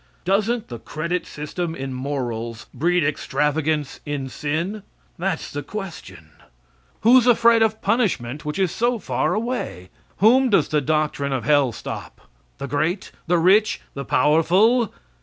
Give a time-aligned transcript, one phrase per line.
[0.25, 4.81] Doesn't the credit system in morals breed extravagance in sin?
[5.19, 6.31] That's the question.
[7.01, 9.91] Who's afraid of punishment which is so far away?
[10.17, 12.21] Whom does the doctrine of hell stop?
[12.57, 14.91] The great, the rich, the powerful?